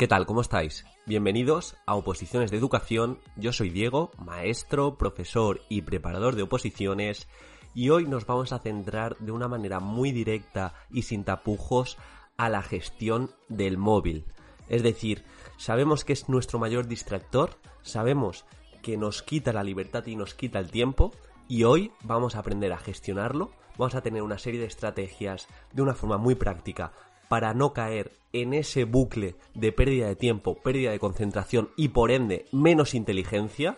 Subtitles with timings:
[0.00, 0.24] ¿Qué tal?
[0.24, 0.86] ¿Cómo estáis?
[1.04, 3.18] Bienvenidos a Oposiciones de Educación.
[3.36, 7.28] Yo soy Diego, maestro, profesor y preparador de oposiciones
[7.74, 11.98] y hoy nos vamos a centrar de una manera muy directa y sin tapujos
[12.38, 14.24] a la gestión del móvil.
[14.70, 15.22] Es decir,
[15.58, 18.46] sabemos que es nuestro mayor distractor, sabemos
[18.80, 21.12] que nos quita la libertad y nos quita el tiempo
[21.46, 25.82] y hoy vamos a aprender a gestionarlo, vamos a tener una serie de estrategias de
[25.82, 26.90] una forma muy práctica
[27.30, 32.10] para no caer en ese bucle de pérdida de tiempo, pérdida de concentración y por
[32.10, 33.76] ende menos inteligencia,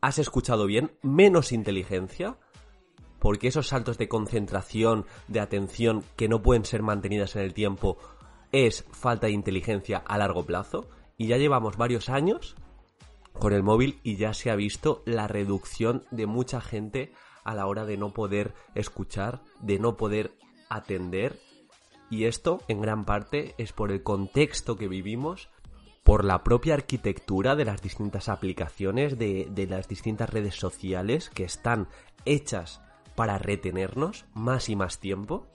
[0.00, 0.92] ¿has escuchado bien?
[1.02, 2.36] Menos inteligencia,
[3.18, 7.98] porque esos saltos de concentración, de atención que no pueden ser mantenidas en el tiempo,
[8.52, 10.88] es falta de inteligencia a largo plazo.
[11.18, 12.54] Y ya llevamos varios años
[13.32, 17.12] con el móvil y ya se ha visto la reducción de mucha gente
[17.42, 20.30] a la hora de no poder escuchar, de no poder
[20.70, 21.40] atender
[22.12, 25.48] y esto, en gran parte, es por el contexto que vivimos,
[26.02, 31.88] por la propia arquitectura de las distintas aplicaciones, de, las distintas redes sociales que están
[32.26, 32.82] hechas
[33.14, 35.46] para retenernos más y más tiempo.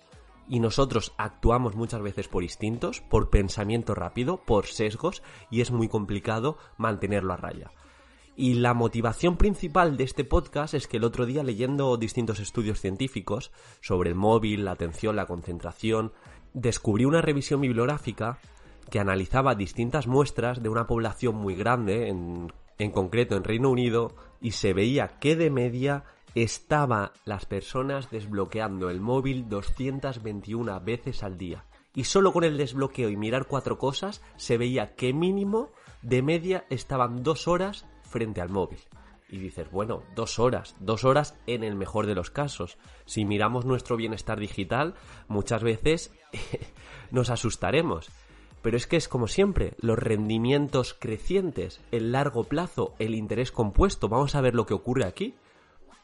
[0.49, 5.87] Y nosotros actuamos muchas veces por instintos, por pensamiento rápido, por sesgos, y es muy
[5.87, 7.69] complicado mantenerlo a raya.
[8.35, 12.81] Y la motivación principal de este podcast es que el otro día leyendo distintos estudios
[12.81, 16.13] científicos sobre el móvil, la atención, la concentración,
[16.53, 18.39] descubrí una revisión bibliográfica
[18.89, 24.51] que analizaba distintas muestras de una población muy grande, en, concreto en Reino Unido, y
[24.51, 26.03] se veía que de media
[26.35, 31.65] estaban las personas desbloqueando el móvil 221 veces al día.
[31.95, 35.71] Y solo con el desbloqueo y mirar cuatro cosas se veía que mínimo
[36.03, 38.79] de media estaban dos horas frente al móvil.
[39.29, 42.77] Y dices, bueno, dos horas, dos horas en el mejor de los casos.
[43.05, 44.93] Si miramos nuestro bienestar digital,
[45.27, 46.13] muchas veces
[47.11, 48.09] nos asustaremos.
[48.61, 54.09] Pero es que es como siempre, los rendimientos crecientes, el largo plazo, el interés compuesto,
[54.09, 55.35] vamos a ver lo que ocurre aquí.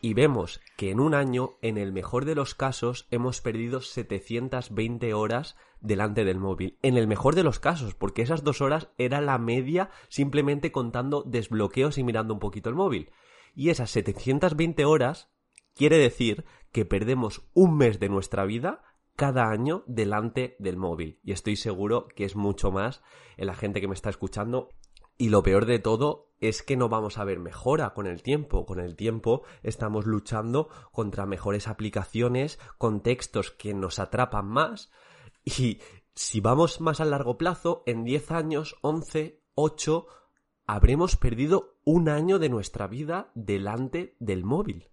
[0.05, 5.13] Y vemos que en un año, en el mejor de los casos, hemos perdido 720
[5.13, 6.77] horas delante del móvil.
[6.81, 11.23] En el mejor de los casos, porque esas dos horas era la media simplemente contando
[11.23, 13.11] desbloqueos y mirando un poquito el móvil.
[13.55, 15.31] Y esas 720 horas
[15.73, 16.43] quiere decir
[16.73, 18.83] que perdemos un mes de nuestra vida
[19.15, 21.21] cada año delante del móvil.
[21.23, 23.01] Y estoy seguro que es mucho más
[23.37, 24.67] en la gente que me está escuchando.
[25.17, 28.65] Y lo peor de todo es que no vamos a ver mejora con el tiempo.
[28.65, 34.91] Con el tiempo estamos luchando contra mejores aplicaciones, con textos que nos atrapan más,
[35.45, 35.79] y
[36.15, 40.07] si vamos más a largo plazo, en 10 años, 11, 8,
[40.65, 44.89] habremos perdido un año de nuestra vida delante del móvil.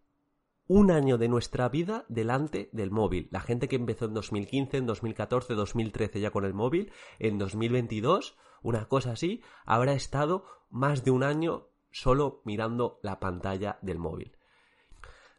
[0.66, 3.28] Un año de nuestra vida delante del móvil.
[3.33, 8.37] La gente que empezó en 2015, en 2014, 2013 ya con el móvil, en 2022,
[8.62, 14.37] una cosa así, habrá estado más de un año solo mirando la pantalla del móvil.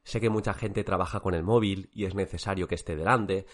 [0.03, 3.45] Sé que mucha gente trabaja con el móvil y es necesario que esté delante,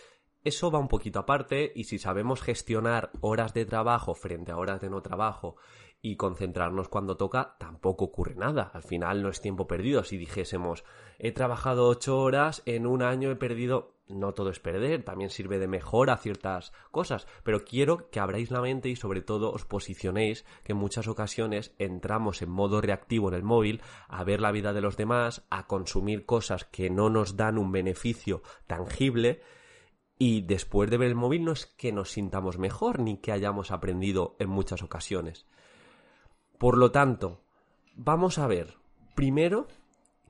[0.48, 4.80] eso va un poquito aparte y si sabemos gestionar horas de trabajo frente a horas
[4.80, 5.58] de no trabajo
[6.02, 8.72] y concentrarnos cuando toca, tampoco ocurre nada.
[8.74, 10.04] Al final no es tiempo perdido.
[10.06, 10.86] Si dijésemos,
[11.20, 15.60] he trabajado ocho horas, en un año he perdido, no todo es perder, también sirve
[15.60, 17.28] de mejora ciertas cosas.
[17.44, 21.74] Pero quiero que abráis la mente y sobre todo os posicionéis que en muchas ocasiones
[21.78, 25.68] entramos en modo reactivo en el móvil a ver la vida de los demás, a
[25.68, 29.42] consumir cosas que no nos dan un beneficio tangible
[30.20, 33.72] y después de ver el móvil no es que nos sintamos mejor ni que hayamos
[33.72, 35.46] aprendido en muchas ocasiones.
[36.58, 37.42] Por lo tanto,
[37.96, 38.76] vamos a ver,
[39.16, 39.68] primero,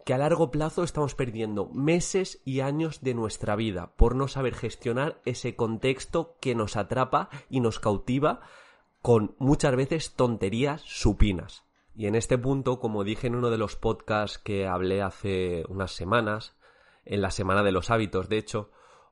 [0.05, 4.55] que a largo plazo estamos perdiendo meses y años de nuestra vida por no saber
[4.55, 8.41] gestionar ese contexto que nos atrapa y nos cautiva
[9.01, 11.63] con muchas veces tonterías supinas.
[11.95, 15.91] Y en este punto, como dije en uno de los podcasts que hablé hace unas
[15.91, 16.55] semanas,
[17.05, 18.69] en la semana de los hábitos, de hecho,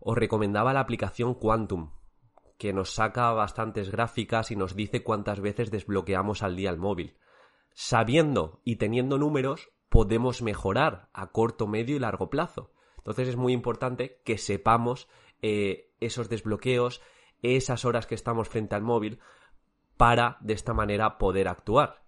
[0.07, 1.89] os recomendaba la aplicación Quantum,
[2.59, 7.17] que nos saca bastantes gráficas y nos dice cuántas veces desbloqueamos al día el móvil.
[7.73, 12.71] Sabiendo y teniendo números, podemos mejorar a corto, medio y largo plazo.
[12.97, 15.09] Entonces es muy importante que sepamos
[15.41, 17.01] eh, esos desbloqueos,
[17.41, 19.19] esas horas que estamos frente al móvil,
[19.97, 22.03] para de esta manera poder actuar.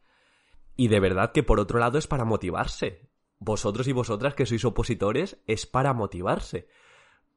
[0.76, 3.10] Y de verdad que por otro lado es para motivarse.
[3.40, 6.68] Vosotros y vosotras que sois opositores es para motivarse.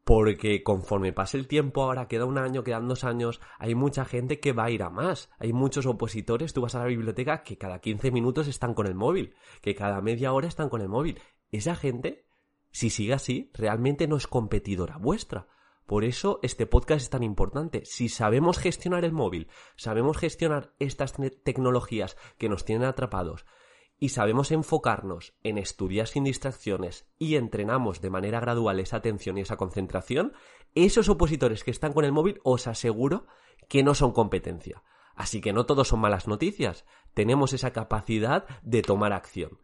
[0.04, 4.40] Porque conforme pase el tiempo, ahora queda un año, quedan dos años, hay mucha gente
[4.40, 5.30] que va a ir a más.
[5.38, 8.94] Hay muchos opositores, tú vas a la biblioteca que cada 15 minutos están con el
[8.94, 11.20] móvil, que cada media hora están con el móvil.
[11.52, 12.26] Esa gente,
[12.70, 15.48] si sigue así, realmente no es competidora vuestra.
[15.90, 17.84] Por eso este podcast es tan importante.
[17.84, 23.44] Si sabemos gestionar el móvil, sabemos gestionar estas tecnologías que nos tienen atrapados,
[24.00, 29.42] y sabemos enfocarnos en estudiar sin distracciones y entrenamos de manera gradual esa atención y
[29.42, 30.32] esa concentración,
[30.74, 33.26] esos opositores que están con el móvil os aseguro
[33.68, 34.82] que no son competencia.
[35.14, 39.60] Así que no todos son malas noticias, tenemos esa capacidad de tomar acción.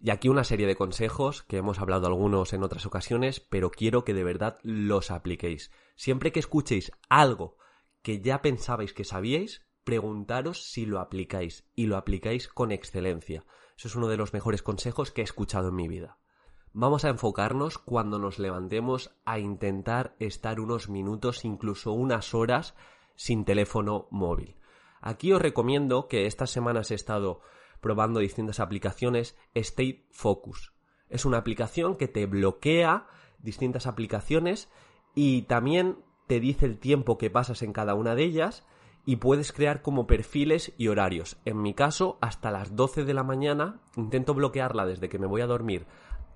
[0.00, 4.04] Y aquí una serie de consejos que hemos hablado algunos en otras ocasiones, pero quiero
[4.04, 5.70] que de verdad los apliquéis.
[5.94, 7.56] Siempre que escuchéis algo
[8.02, 13.44] que ya pensabais que sabíais, preguntaros si lo aplicáis y lo aplicáis con excelencia.
[13.76, 16.18] Eso es uno de los mejores consejos que he escuchado en mi vida.
[16.72, 22.74] Vamos a enfocarnos cuando nos levantemos a intentar estar unos minutos, incluso unas horas,
[23.14, 24.56] sin teléfono móvil.
[25.00, 27.40] Aquí os recomiendo que estas semanas he estado
[27.80, 30.72] probando distintas aplicaciones State Focus.
[31.08, 33.06] Es una aplicación que te bloquea
[33.38, 34.68] distintas aplicaciones
[35.14, 38.66] y también te dice el tiempo que pasas en cada una de ellas
[39.06, 41.38] y puedes crear como perfiles y horarios.
[41.44, 45.40] En mi caso, hasta las 12 de la mañana, intento bloquearla desde que me voy
[45.40, 45.86] a dormir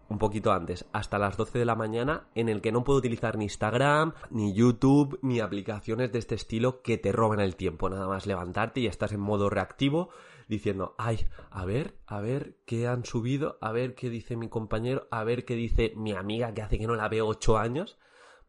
[0.08, 3.38] un poquito antes, hasta las 12 de la mañana, en el que no puedo utilizar
[3.38, 7.88] ni Instagram, ni YouTube, ni aplicaciones de este estilo que te roban el tiempo.
[7.88, 10.10] Nada más levantarte y estás en modo reactivo
[10.48, 15.06] diciendo, ay, a ver, a ver qué han subido, a ver qué dice mi compañero,
[15.12, 17.96] a ver qué dice mi amiga que hace que no la veo 8 años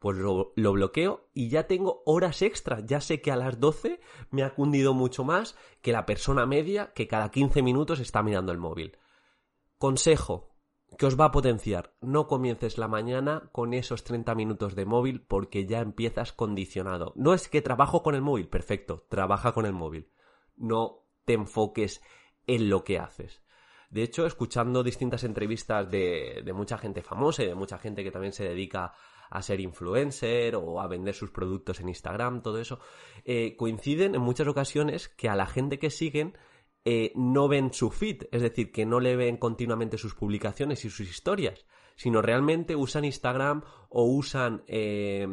[0.02, 2.80] pues lo, bloqueo y ya tengo horas extra.
[2.84, 4.00] Ya sé que a las 12
[4.32, 8.52] me ha cundido mucho más que la persona media que cada 15 minutos está mirando
[8.52, 8.98] el móvil.
[9.78, 10.56] Consejo
[10.98, 11.94] que os va a potenciar.
[12.02, 17.14] No comiences la mañana con esos 30 minutos de móvil porque ya empiezas condicionado.
[17.16, 20.10] No es que trabajo con el móvil, perfecto, trabaja con el móvil.
[20.56, 22.02] No te enfoques
[22.48, 23.44] en lo que haces.
[23.92, 28.10] De hecho, escuchando distintas entrevistas de, de mucha gente famosa y de mucha gente que
[28.10, 28.96] también se dedica
[29.32, 32.80] a ser influencer o a vender sus productos en Instagram, todo eso,
[33.24, 36.38] eh, coinciden en muchas ocasiones que a la gente que siguen
[36.84, 40.90] eh, no ven su feed, es decir, que no le ven continuamente sus publicaciones y
[40.90, 45.28] sus historias, sino realmente usan Instagram o usan eh,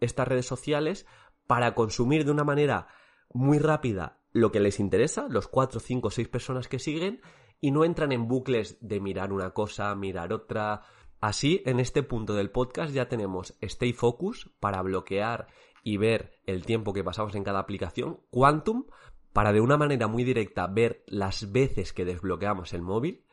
[0.00, 1.06] estas redes sociales
[1.46, 2.88] para consumir de una manera
[3.32, 7.20] muy rápida lo que les interesa, los 4, 5, 6 personas que siguen,
[7.60, 10.82] y no entran en bucles de mirar una cosa, mirar otra,
[11.20, 15.48] Así, en este punto del podcast ya tenemos Stay Focus para bloquear
[15.82, 18.86] y ver el tiempo que pasamos en cada aplicación, Quantum
[19.32, 23.26] para de una manera muy directa ver las veces que desbloqueamos el móvil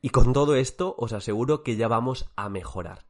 [0.00, 3.06] y con todo esto os aseguro que ya vamos a mejorar.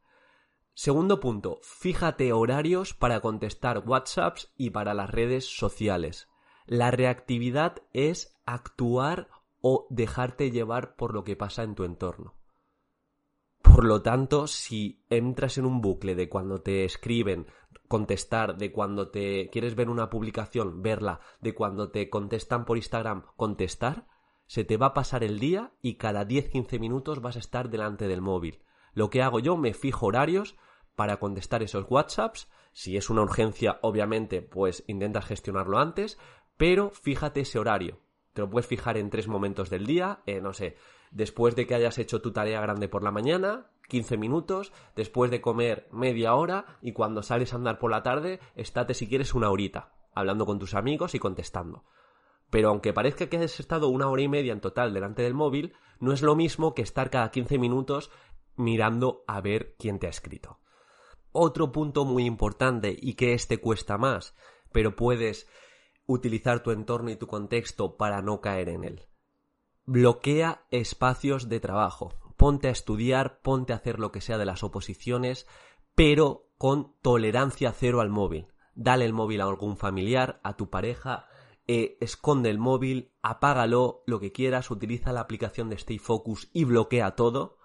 [0.74, 6.28] Segundo punto, fíjate horarios para contestar WhatsApps y para las redes sociales.
[6.66, 9.28] La reactividad es actuar
[9.60, 12.34] o dejarte llevar por lo que pasa en tu entorno.
[13.76, 17.46] Por lo tanto, si entras en un bucle de cuando te escriben,
[17.88, 23.26] contestar, de cuando te quieres ver una publicación, verla, de cuando te contestan por Instagram,
[23.36, 24.06] contestar,
[24.46, 28.08] se te va a pasar el día y cada 10-15 minutos vas a estar delante
[28.08, 28.62] del móvil.
[28.94, 30.56] Lo que hago yo, me fijo horarios
[30.94, 32.48] para contestar esos WhatsApps.
[32.72, 36.18] Si es una urgencia, obviamente, pues intentas gestionarlo antes,
[36.56, 38.00] pero fíjate ese horario.
[38.32, 40.76] Te lo puedes fijar en tres momentos del día, eh, no sé,
[41.10, 45.40] después de que hayas hecho tu tarea grande por la mañana, 15 minutos, después de
[45.40, 49.50] comer media hora y cuando sales a andar por la tarde, estate si quieres una
[49.50, 51.84] horita, hablando con tus amigos y contestando.
[52.50, 55.74] Pero aunque parezca que has estado una hora y media en total delante del móvil,
[55.98, 58.10] no es lo mismo que estar cada 15 minutos
[58.56, 60.58] mirando a ver quién te ha escrito.
[61.32, 64.34] Otro punto muy importante y que este cuesta más,
[64.72, 65.48] pero puedes
[66.06, 69.06] utilizar tu entorno y tu contexto para no caer en él.
[69.86, 72.12] Bloquea espacios de trabajo.
[72.36, 75.46] Ponte a estudiar, ponte a hacer lo que sea de las oposiciones,
[75.94, 78.48] pero con tolerancia cero al móvil.
[78.74, 81.28] Dale el móvil a algún familiar, a tu pareja,
[81.68, 86.64] eh, esconde el móvil, apágalo, lo que quieras, utiliza la aplicación de Stay Focus y
[86.64, 87.58] bloquea todo.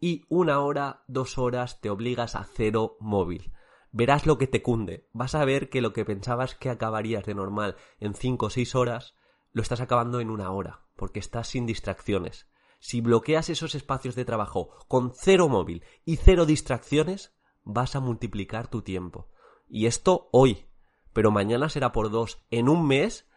[0.00, 3.52] Y una hora, dos horas te obligas a cero móvil
[3.92, 5.06] verás lo que te cunde.
[5.12, 8.74] Vas a ver que lo que pensabas que acabarías de normal en 5 o 6
[8.74, 9.14] horas,
[9.52, 12.46] lo estás acabando en una hora, porque estás sin distracciones.
[12.80, 18.68] Si bloqueas esos espacios de trabajo con cero móvil y cero distracciones, vas a multiplicar
[18.68, 19.28] tu tiempo.
[19.68, 20.66] Y esto hoy,
[21.12, 22.42] pero mañana será por dos.
[22.50, 23.28] En un mes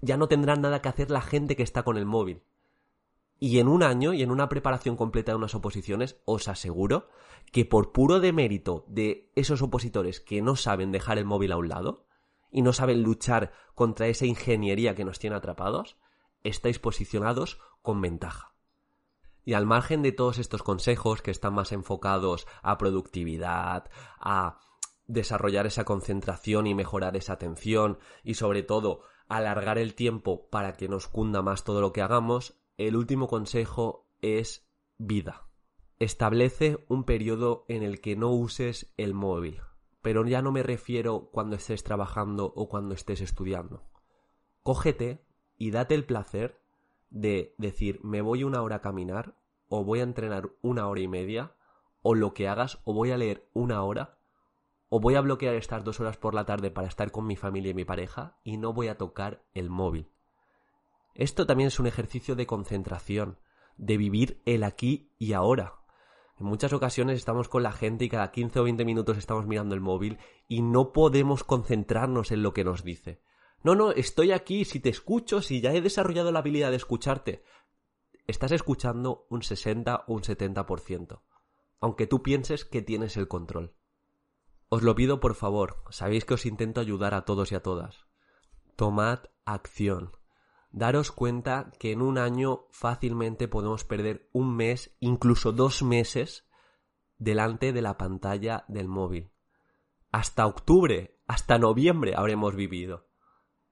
[0.00, 2.42] ya no tendrán nada que hacer la gente que está con el móvil.
[3.38, 7.08] Y en un año y en una preparación completa de unas oposiciones, os aseguro
[7.52, 11.68] que por puro demérito de esos opositores que no saben dejar el móvil a un
[11.68, 12.06] lado
[12.50, 15.96] y no saben luchar contra esa ingeniería que nos tiene atrapados,
[16.42, 18.54] estáis posicionados con ventaja.
[19.44, 24.60] Y al margen de todos estos consejos que están más enfocados a productividad, a
[25.06, 30.88] desarrollar esa concentración y mejorar esa atención y sobre todo alargar el tiempo para que
[30.88, 35.48] nos cunda más todo lo que hagamos, el último consejo es vida.
[35.98, 39.60] Establece un periodo en el que no uses el móvil,
[40.02, 43.84] pero ya no me refiero cuando estés trabajando o cuando estés estudiando.
[44.62, 45.24] Cógete
[45.56, 46.60] y date el placer
[47.10, 49.34] de decir me voy una hora a caminar
[49.68, 51.54] o voy a entrenar una hora y media
[52.02, 54.18] o lo que hagas o voy a leer una hora
[54.88, 57.70] o voy a bloquear estas dos horas por la tarde para estar con mi familia
[57.70, 60.10] y mi pareja y no voy a tocar el móvil.
[61.14, 63.38] Esto también es un ejercicio de concentración,
[63.76, 65.79] de vivir el aquí y ahora.
[66.40, 69.74] En muchas ocasiones estamos con la gente y cada 15 o 20 minutos estamos mirando
[69.74, 70.18] el móvil
[70.48, 73.20] y no podemos concentrarnos en lo que nos dice.
[73.62, 77.44] No, no, estoy aquí, si te escucho, si ya he desarrollado la habilidad de escucharte.
[78.26, 81.20] Estás escuchando un 60 o un 70%,
[81.78, 83.74] aunque tú pienses que tienes el control.
[84.70, 88.06] Os lo pido por favor, sabéis que os intento ayudar a todos y a todas.
[88.76, 90.12] Tomad acción.
[90.72, 96.48] Daros cuenta que en un año fácilmente podemos perder un mes, incluso dos meses,
[97.18, 99.30] delante de la pantalla del móvil.
[100.12, 103.08] Hasta octubre, hasta noviembre habremos vivido.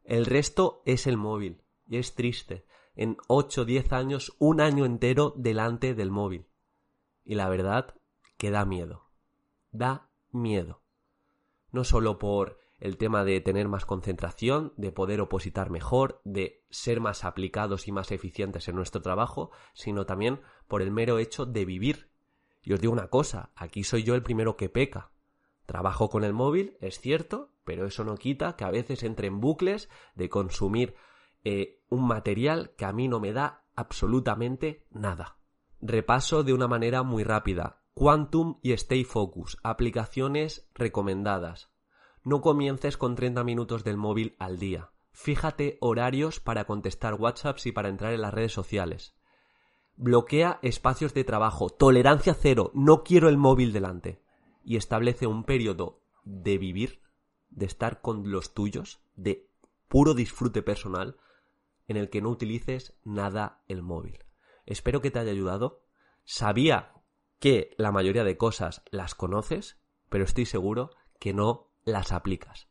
[0.05, 1.63] El resto es el móvil.
[1.87, 2.67] Y es triste.
[2.95, 6.47] En ocho, diez años, un año entero delante del móvil.
[7.25, 7.95] Y la verdad
[8.37, 9.11] que da miedo.
[9.71, 10.83] Da miedo
[11.71, 17.01] no solo por el tema de tener más concentración, de poder opositar mejor, de ser
[17.01, 21.65] más aplicados y más eficientes en nuestro trabajo, sino también por el mero hecho de
[21.65, 22.11] vivir.
[22.63, 25.11] Y os digo una cosa, aquí soy yo el primero que peca.
[25.67, 29.41] Trabajo con el móvil, es cierto, pero eso no quita que a veces entre en
[29.41, 30.95] bucles de consumir
[31.45, 35.39] eh, un material que a mí no me da absolutamente nada.
[35.81, 37.83] Repaso de una manera muy rápida.
[37.95, 41.71] Quantum y Stay Focus, aplicaciones recomendadas.
[42.29, 44.91] No comiences con 30 minutos del móvil al día.
[45.13, 49.15] Fíjate horarios para contestar WhatsApps y para entrar en las redes sociales.
[49.97, 51.71] Bloquea espacios de trabajo.
[51.71, 52.71] Tolerancia cero.
[52.75, 54.21] No quiero el móvil delante.
[54.63, 57.01] Y establece un periodo de vivir,
[57.49, 59.49] de estar con los tuyos, de
[59.89, 61.17] puro disfrute personal,
[61.87, 64.19] en el que no utilices nada el móvil.
[64.67, 65.81] Espero que te haya ayudado.
[66.27, 66.93] Sabía
[67.39, 69.81] que la mayoría de cosas las conoces,
[70.11, 72.69] pero estoy seguro que no las aplicas.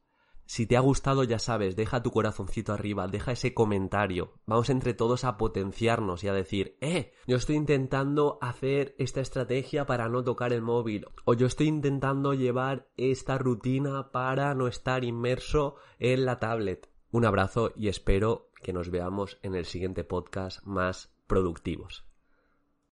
[0.49, 4.31] Si te ha gustado, ya sabes, deja tu corazoncito arriba, deja ese comentario.
[4.45, 9.85] Vamos entre todos a potenciarnos y a decir, eh, yo estoy intentando hacer esta estrategia
[9.85, 15.03] para no tocar el móvil, o yo estoy intentando llevar esta rutina para no estar
[15.03, 16.89] inmerso en la tablet.
[17.11, 22.05] Un abrazo y espero que nos veamos en el siguiente podcast más productivos.